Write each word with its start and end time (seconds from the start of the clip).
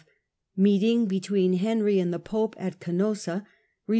THE 0.57 0.63
MEETma 0.63 1.05
BETWEEN 1.07 1.53
HENRY 1.59 1.99
AND 1.99 2.11
THE 2.11 2.17
POPE 2.17 2.55
AT 2.57 2.79
CANOSSA. 2.79 3.45